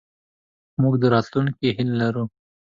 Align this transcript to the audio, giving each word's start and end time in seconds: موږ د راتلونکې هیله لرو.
موږ 0.81 0.93
د 1.01 1.03
راتلونکې 1.13 1.67
هیله 1.77 1.95
لرو. 2.01 2.23